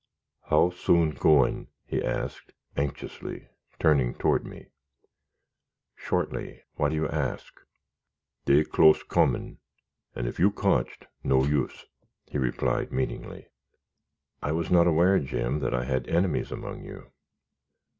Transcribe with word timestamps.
"How 0.49 0.71
soon 0.71 1.11
goin'?" 1.11 1.67
he 1.85 2.03
asked, 2.03 2.53
anxiously, 2.75 3.49
turning 3.79 4.15
toward 4.15 4.47
me. 4.47 4.69
"Shortly; 5.95 6.63
why 6.73 6.89
do 6.89 6.95
you 6.95 7.07
ask?" 7.07 7.53
"Day 8.45 8.63
clus 8.63 9.03
comin', 9.03 9.59
and 10.15 10.25
if 10.27 10.39
you 10.39 10.49
cotched, 10.49 11.05
no 11.23 11.43
use!" 11.43 11.85
he 12.25 12.39
replied, 12.39 12.91
meaningly. 12.91 13.45
"I 14.41 14.53
was 14.53 14.71
not 14.71 14.87
aware, 14.87 15.19
Jim, 15.19 15.59
that 15.59 15.75
I 15.75 15.83
had 15.83 16.07
enemies 16.07 16.51
among 16.51 16.83
you." 16.83 17.11